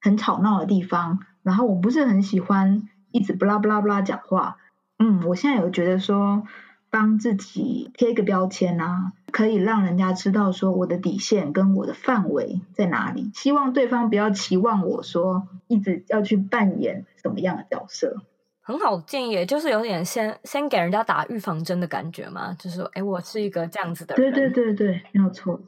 [0.00, 4.56] 很吵闹的地方，然后我不是很喜欢一直不拉不拉不拉讲话。
[4.98, 6.44] 嗯，我现在有觉得说，
[6.90, 13.30] 帮自己贴一个标签啊，可以让人家知道说我的底线跟我的范围在哪里。
[13.34, 18.22] 希望对方不要期望我说一直要去扮演什么样的角色。
[18.62, 24.32] 很好的建议，就是有点先先给人家打预防针的感觉嘛，就是说，哎，我是一个这样子的人。
[24.32, 25.60] 对对对对，没有错。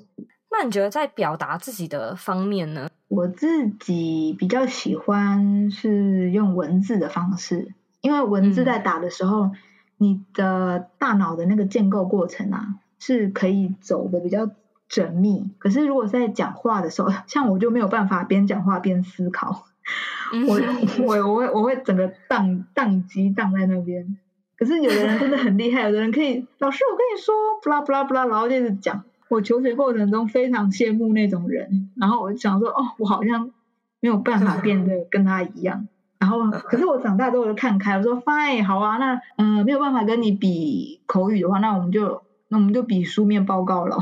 [0.50, 2.88] 那你觉得在表达自己的方面呢？
[3.08, 7.74] 我自己比较喜欢是用文字的方式。
[8.06, 9.52] 因为文字在打的时候，嗯、
[9.98, 14.48] 你的大脑的那个建构过程啊，是可以走的比较
[14.88, 15.50] 缜密。
[15.58, 19.64] 可是如果在讲话的时候，像我就没有办法边讲话边思考，
[20.46, 24.16] 我我我会我会整个宕宕机宕在那边。
[24.56, 29.02] 可是有的人真的很厉害，有的人可以，老师我跟你说，不啦不啦不啦，然后接着讲。
[29.28, 33.50] 我求学过程中非常羡慕那种人，然后我就想说，哦，我好像
[33.98, 35.88] 没有办法变得跟他一样。
[36.18, 43.98] 然后，可是我长大之后我就看开，我说，fine，好啊，那嗯、呃，没有办法跟你比口语的话，那我们就那我们就比书面报告了。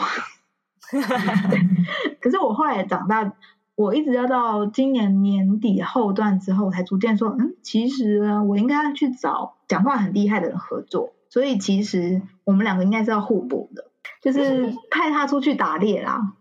[2.21, 3.33] 可是我后来长大，
[3.75, 11.13] 我一直要到今年年底后段之后，才逐渐说，嗯，其实呢，我应该要去找讲话很厉害的人合作。
[11.29, 13.87] 所以其实我们两个应该是要互补的。
[14.23, 16.33] 就是派他出去打猎啦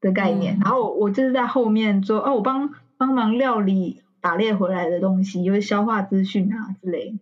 [0.00, 7.18] 的概念，嗯、然后我就是在后面说，哦，我帮帮忙料理打猎回来的东西，因为消化资讯啊之类的。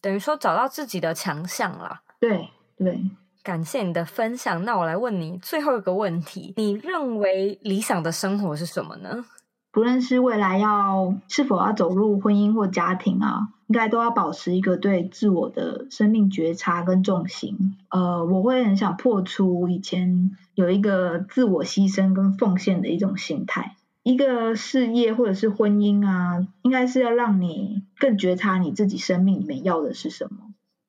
[0.00, 2.02] 等于说找到自己的强项啦。
[2.18, 3.00] 对对，
[3.44, 4.64] 感谢你的分享。
[4.64, 9.24] 那我来问你最后一个问题：你认为理想的生活是什么呢？
[9.70, 13.50] 不论是未来要是否要走入婚姻或家庭啊。
[13.68, 17.76] 应该都要保持一个对自我的生命觉察跟重心。
[17.90, 23.76] 呃，我会很想破除以前有一个自我牺牲跟奉献的一种心态。
[24.08, 30.38] 一个事业或者是婚姻啊，应该是要让你更觉察你自己生命里面要的是什么，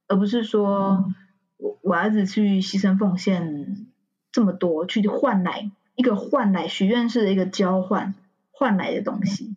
[0.07, 1.03] 而不是说
[1.57, 3.85] 我我儿子去牺牲奉献
[4.31, 8.15] 这么多，去换来一个换来许愿式的一个交换
[8.51, 9.53] 换来的东西。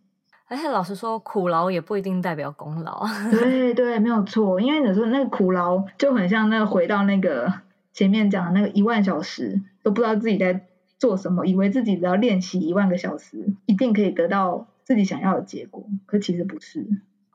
[0.49, 3.07] 而且老实说，苦劳也不一定代表功劳。
[3.31, 4.61] 对对，没有错。
[4.61, 7.53] 因为有时候那个苦劳就很像那个回到那个
[7.93, 10.67] 前面讲的那个一万小时，都不知道自己在
[11.03, 15.85] 做什么，以为自己只要练习一万个小时，一定可以得到自己想要的结果。
[16.07, 16.87] 可其实不是。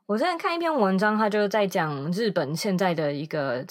[0.06, 3.66] 我之前看一篇文章，他就在讲日本现在的一个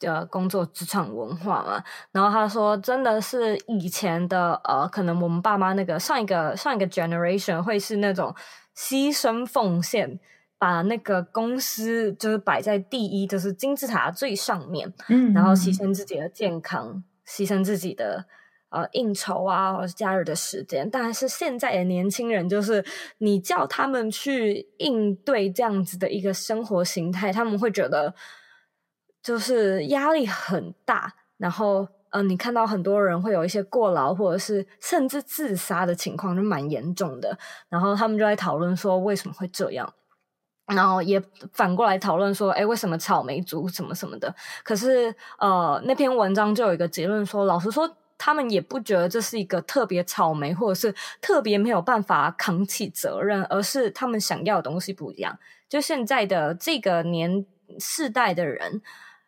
[0.00, 1.84] 呃工作职场文化嘛。
[2.12, 8.34] 然后他说，真的是以前的呃，可能我们爸妈那个上一个上一个 generation 会是那种。
[8.74, 10.18] 牺牲奉献，
[10.56, 18.24] 把那个公司就是摆在第一，就是金字塔最上面，嗯，然后牺牲自己的健康，牺牲自己的
[18.72, 20.88] 呃应酬啊，或是假日的时间。
[20.90, 22.84] 但是现在的年轻人，就是
[23.18, 28.14] 你叫他们去应对这样子的一个生活形态，他们会觉得
[29.22, 31.86] 就是压力很大，然后。
[32.14, 37.38] 嗯、呃，你看到很多人会有一些过劳，或者是甚至自杀的情况，就蛮严重的。
[37.70, 39.90] 然后他们就在讨论说为什么会这样，
[40.66, 41.18] 然后也
[41.54, 44.34] 反过来讨论说，诶，为什么草莓族什么什么的？
[44.62, 47.90] 可是呃，那篇文章就有一个结论说，老实说，
[48.24, 55.36] 他们也不觉得这是一个特别草莓，或者是特别没有办法扛起责任，而是他们想要的东西不一样。
[55.68, 57.44] 就现在的这个年
[57.80, 58.80] 世代的人，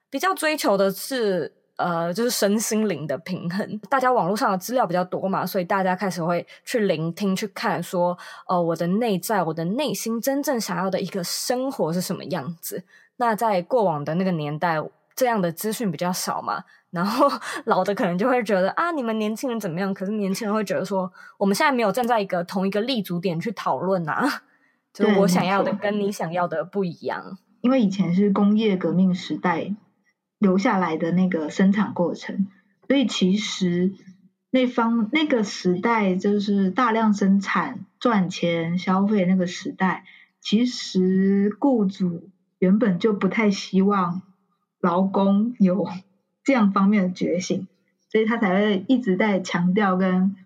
[0.09, 1.55] 比较追求的是。
[1.77, 3.81] 呃，就是身心灵的平衡。
[3.91, 12.85] 大家网络上的资料比较多嘛，所以大家开始会去聆听、去看，说，呃，我的内在、我的内心真正想要的一个生活是什么样子。
[13.17, 14.81] 那在过往的那个年代，
[15.17, 16.63] 这样的资讯比较少嘛，
[16.95, 17.29] 然后
[17.67, 19.93] 老的可能就会觉得啊，你们年轻人怎么样？
[19.93, 24.43] 可是年轻人会觉得说，我们现在没有站在一个同一个立足点去讨论啊，
[24.95, 27.37] 就是我想要的跟你想要的不一样。
[27.61, 29.75] 因为以前是工业革命时代。
[30.41, 32.49] 留下来的那个生产过程，
[32.87, 33.95] 所以其实
[34.51, 40.05] 那方那个时代就是大量生产赚钱消费那个时代，
[40.43, 42.29] 其实雇主
[42.59, 44.21] 原本就不太希望
[44.81, 45.87] 劳工有
[46.45, 47.67] 这样方面的觉醒，
[48.09, 50.37] 所以他才会一直在强调跟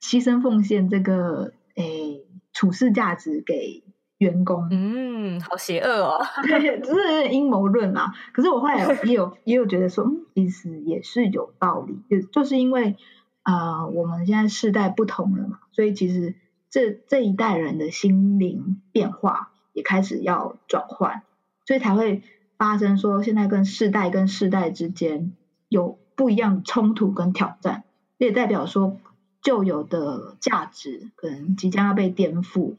[0.00, 3.82] 牺牲奉献这个诶处事价值给。
[4.20, 8.12] 员工，嗯，好邪恶哦， 对，只是阴谋论嘛。
[8.34, 12.96] 可是我后来也有 也有觉得说，嗯，其实也是有道理，就就是因为
[13.44, 16.34] 啊、呃，我们现在世代不同了嘛，所以其实
[16.68, 21.22] 这这一代人的心灵变化也开始要转换，
[21.64, 22.22] 所以才会
[22.58, 25.32] 发生说现在跟世代跟世代之间
[25.70, 27.84] 有不一样的冲突跟挑战，
[28.18, 28.98] 这也代表说
[29.40, 32.74] 旧有的价值可能即将要被颠覆。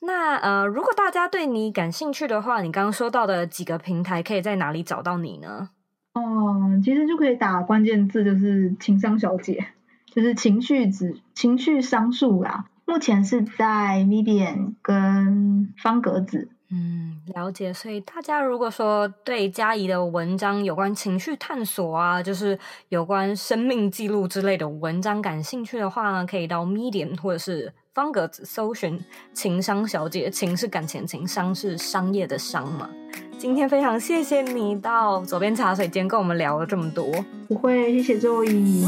[0.00, 5.70] 那呃，如果大家对你感兴趣的话，你刚刚说到的几个平台，可以在哪里找到你呢？
[6.12, 6.22] 哦、
[6.60, 9.68] 嗯，其实就可以打关键字，就是情商小姐，
[10.06, 12.66] 就是情绪指情绪商数啦。
[12.84, 16.48] 目前是在 Medium 跟方格子。
[16.70, 17.72] 嗯，了解。
[17.72, 22.58] 所以大家如果说对佳怡的文章有关情绪探索啊，就是
[22.90, 27.72] 有关生命记录之类的文章感兴趣的话呢，可以到 Medium 或者是。
[27.94, 29.04] 方格子搜寻
[29.34, 32.88] 情商小姐，情是感情情，商是商业的商嘛。
[33.36, 37.10] 今天非常谢谢你到左边茶水间跟我们聊了这么多，
[37.48, 38.86] 不会，谢谢 Zoe。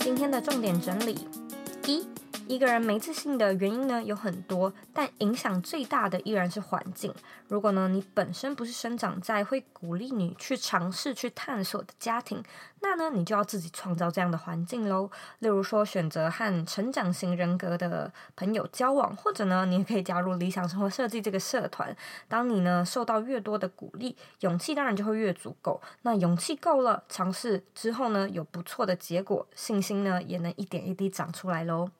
[0.00, 1.16] 今天的重点整理：
[2.48, 7.14] 一、个人没自信的原因呢有很多，但影响最大的依然是环境。
[7.46, 12.42] 如果呢你本身不是生长在会鼓励你去尝试、去探索的家庭，
[12.80, 15.10] 那呢你就要自己创造这样的环境喽。
[15.40, 21.94] 例如说，选择和成长型人格的朋友交往，或者呢你也可以加入理想生活设计这个社团。
[22.28, 25.80] 当你呢受到越多的鼓励，勇气当然就会越足够。
[26.00, 31.90] 那勇气够了，尝试之后呢有不错的结果，信心呢也能一点一滴长出来喽。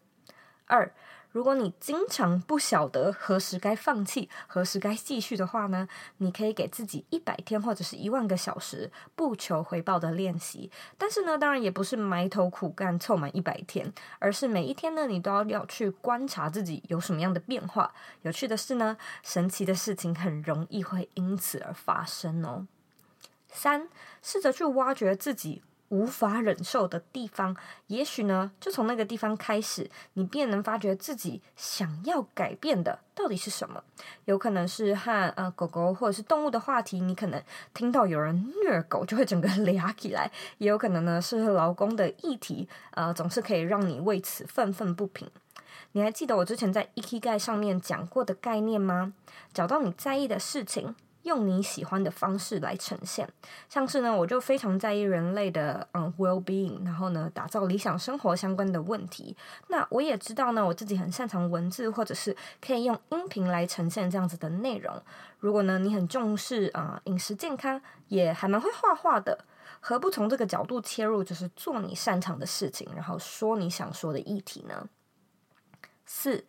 [0.69, 0.93] 二，
[1.33, 5.89] 如果你经常不晓得何时该放弃，何时该继续的话呢，
[6.19, 10.71] 你可以给自己一百天或者是一万个小时不求回报的练习。
[10.97, 17.93] 但是呢，当然也不是埋头苦干凑满一百天，而是每一天呢，你都要要去观察自己有什么样的变化。
[18.23, 22.67] 有趣的是呢，神奇的事情很容易会因此而发生哦。
[23.51, 23.89] 三，
[24.23, 25.63] 试着去挖掘自己。
[25.89, 33.83] 无法忍受的地方，也许呢，就从那个地方开始，你便能发觉自己想要改变的到底是什么。
[34.27, 45.29] 有可能是和呃狗狗或者是动物的话题，你可能听到有人虐狗就会整个俩起来；也有可能呢是劳工的议题，呃，总是可以让你为此愤愤不平。
[45.93, 49.15] 你还记得我之前在 EKG 上面讲过的概念吗？
[49.55, 50.95] 找到你在意的事情。
[51.29, 53.29] 用你喜欢的方式来呈现，
[53.69, 59.37] 像是呢，我就非常在意人类的嗯 well being，然后呢，打造理想生活相关的问题。
[59.69, 65.01] 那我也知道呢，我自己很擅长文字，或者是可以用音频来呈现这样子的内容。
[65.39, 69.45] 如果呢，你很重视啊、饮食健康，也还蛮会画画的，
[69.79, 74.89] 何不从这个角度切入，就是做你擅长的事情，然后说你想说的议题呢？
[76.05, 76.45] 四。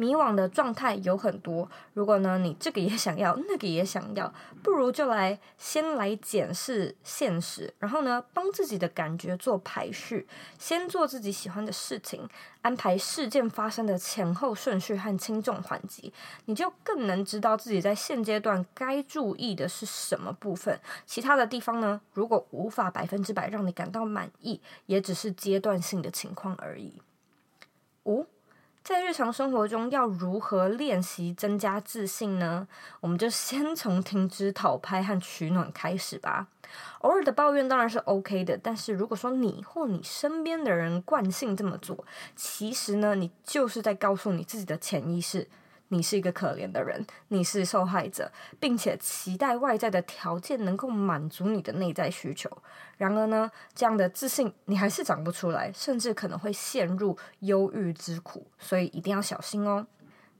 [0.00, 4.32] 迷惘的状态有很多，如果呢，你这个也想要，那个也想要，
[4.62, 10.26] 不如就来先来检视现实，然后呢，帮自己的感觉做排序，
[10.58, 12.26] 先做自己喜欢的事情，
[12.62, 16.10] 安排事件发生的前后顺序和轻重缓急，
[16.46, 20.80] 你就更能知道自己在现阶段该注意的是什么部分。
[21.04, 27.02] 其他的地方呢，如果无法百分之百让你感到满意，也只是阶段性的情况而已。
[28.04, 28.24] 五。
[28.90, 32.66] 在日常生活中要如何练习增加自信呢？
[32.98, 36.48] 我们就先从停止讨拍和取暖开始吧。
[37.02, 45.46] 偶尔的抱怨当然是 OK 的，但是如果说你或你身边的人惯性这么做，其实呢，你就是在告诉你自己的潜意识。
[45.92, 52.50] 你是一个可怜的人，你是受害者，并且期待外在的条件能够满足你的内在需求。
[52.96, 59.86] 然而呢，这样的自信你还是长不出来，甚至可能会陷入忧郁之苦，所以一定要小心哦。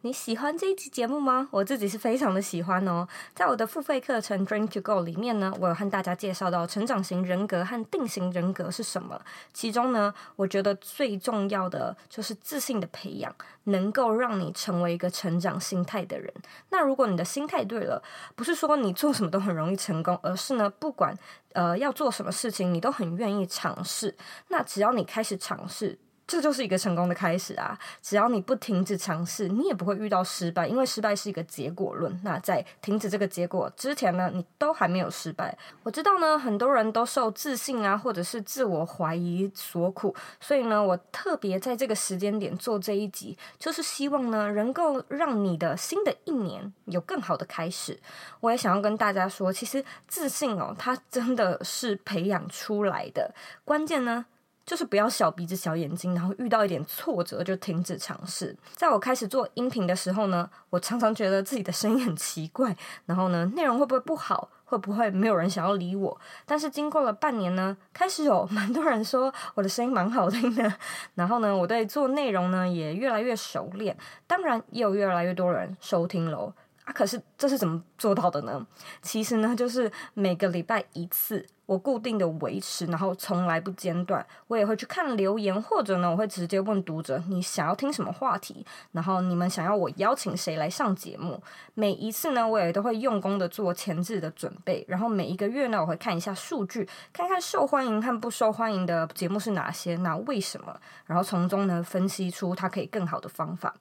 [0.03, 1.47] 你喜欢这一期节目吗？
[1.51, 3.07] 我自己是非常的喜欢哦。
[3.35, 9.21] 在我的付费课程《Dream to Go》里面呢，我有和大家介绍到成长型人格和定型人格是什么。
[9.53, 13.35] 其中呢，我觉得最重要的就是自信的培养，
[13.65, 16.33] 能够让你成为一个成长心态的人。
[16.71, 18.03] 那如果你的心态对了，
[18.35, 21.15] 不是说你做什么都很容易成功，而是呢，不管
[21.53, 24.17] 呃要做什么事情，你都很愿意尝试。
[24.49, 25.99] 那只要你开始尝试。
[26.31, 27.77] 这就是一个成功的开始啊！
[28.01, 32.21] 只要你不停止尝试，你也不会遇到失败，因为失败是一个结果论。
[32.23, 35.59] 那在停止这个结果之前呢，你都还没有失败。
[35.83, 47.99] 我知道呢，很多人都受自信啊，或者是自我怀疑所苦，所以呢，我特别在这个时间点做这一集，就是希望呢，能够让你的新的一年有更好的开始。
[48.39, 54.27] 我也想要跟大家说，其实自信哦，它真的是培养出来的，关键呢。
[54.71, 58.57] 就是不要小鼻子小眼睛，然后遇到一点挫折就停止尝试。
[58.71, 66.17] 在我开始做音频的时候呢，我常常觉得自己的声音很奇怪，然后呢，内容会不会不好，会不会没有人想要理我？
[66.47, 70.73] 但是经过了半年呢，开始有蛮多人说我的声音蛮好听的，
[71.17, 73.97] 然后呢，我对做内容呢也越来越熟练，
[74.29, 76.53] 当然也有越来越多人收听喽。
[76.93, 78.67] 可是这是怎么做到的呢？
[79.03, 81.47] 其实呢，就是每个礼拜一次。
[81.67, 84.27] 我固定的维持，然后从来不间断。
[84.49, 88.67] 我也会去看留言，或者呢，我会直接问读者：你想要听什么话题？
[88.91, 91.41] 然后你们想要我邀请谁来上节目？
[91.75, 94.85] 每一次呢，我也都会用功的做前置的准备。
[94.89, 100.77] 然后每一个月呢，我会看一下数据，看看受欢迎和不受欢迎的节目是哪些，那为什么？
[101.07, 103.77] 然后从中呢，分析出它可以更好的方法。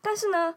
[0.00, 0.54] 但是呢，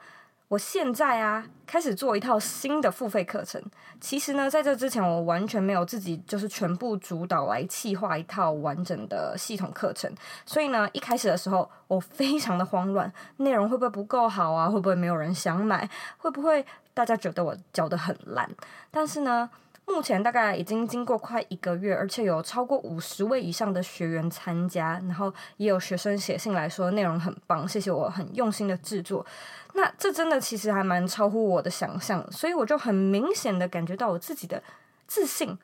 [0.49, 3.61] 我现在啊，开始做一套新的付费课程。
[3.99, 10.09] 其实呢，在这之前，我完全没有自己就是全部主导来企划一套完整的系统课程。
[10.45, 14.69] 所以呢，一开始的时候，我非常的慌乱，内容会不会不够好啊？
[14.69, 15.89] 会不会没有人想买？
[16.17, 18.49] 会不会大家觉得我教的很烂？
[18.89, 19.49] 但是呢，
[19.87, 29.25] 目前大概已经经过快一个月，而且有超过五十位以上的学员参加，然后也有学生写信来说内容很棒，谢谢我很用心的制作。
[29.73, 34.61] 那这真的其实还蛮超乎我的想象，所以我就很明显的感觉到我自己的
[35.07, 35.57] 自信，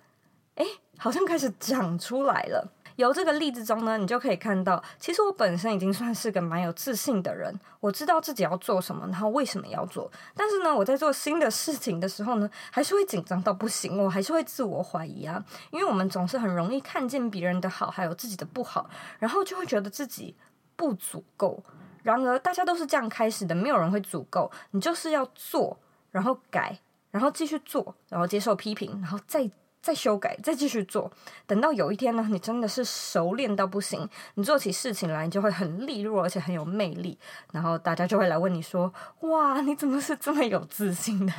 [0.56, 0.66] 诶，
[0.98, 2.72] 好像开始长出来了。
[2.96, 7.60] 由这个例子中呢，你就可以看到，其实我本身已经算是个蛮有自信的人。
[7.80, 10.10] 我知道自己要做什么，然后为什么要做。
[10.36, 15.44] 但是呢，我在做新的事情的时候呢，还是会紧张到不行，我还是会自我怀疑啊。
[15.72, 18.90] 因为我们总是很容易看见别人的好，还有自己的不好，
[19.20, 20.36] 然后就会觉得自己
[20.76, 21.64] 不足够。
[22.04, 24.52] 然而，大家都是这样开始的，没有人会足够。
[24.72, 25.78] 你就是要做，
[26.12, 26.80] 然后改，
[27.12, 29.50] 然后继续做，然后接受批评，然后再。
[29.84, 31.12] 再修改，再继续做，
[31.46, 37.20] 等到有一天呢，你真的是熟练到不行，你做起事情来你就会很利落，而且很有魅力，
[37.52, 38.94] 然后大家就会来问你说
[39.28, 41.34] ：“哇，你怎么是这么有自信的？”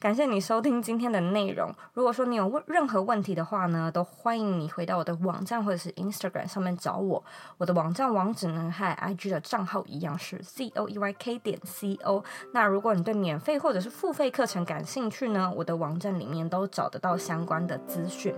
[0.00, 1.70] 感谢你收听今天的内容。
[1.92, 7.22] 如果说你有问任何问题的话呢，都欢迎你回到我的网站或者是 Instagram 上面找我。
[7.58, 12.24] 我的网站网址呢和 IG 的账号一样是 C O E Y K 点 C O。
[12.54, 18.34] 那如果你对免费或者是付费课程感兴趣呢，我的网站里面都找得到相关的资讯。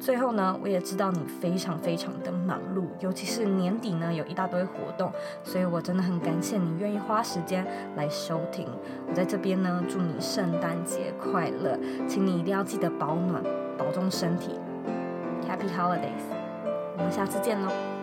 [0.00, 5.12] 最后呢，我也知道你非常非常的忙碌，尤其是年底呢有一大堆活动，
[5.44, 8.66] 所以我真的很感谢你愿意花时间来收听。
[9.08, 11.78] 我在这边呢，祝你圣诞节快乐，
[12.08, 13.42] 请你一定要记得保暖，
[13.76, 14.58] 保重身体。
[15.46, 16.24] Happy Holidays，
[16.96, 17.97] 我们下次见喽。